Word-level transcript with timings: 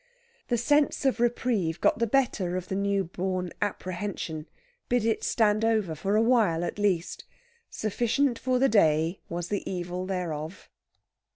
The 0.47 0.57
sense 0.57 1.05
of 1.05 1.19
reprieve 1.19 1.79
got 1.79 1.99
the 1.99 2.07
better 2.07 2.57
of 2.57 2.69
the 2.69 2.75
new 2.75 3.03
born 3.03 3.51
apprehension 3.61 4.47
bid 4.89 5.05
it 5.05 5.23
stand 5.23 5.63
over 5.63 5.93
for 5.93 6.15
a 6.15 6.23
while, 6.23 6.63
at 6.63 6.79
least. 6.79 7.23
Sufficient 7.69 8.39
for 8.39 8.57
the 8.57 8.67
day 8.67 9.19
was 9.29 9.49
the 9.49 9.61
evil 9.71 10.07
thereof. 10.07 10.69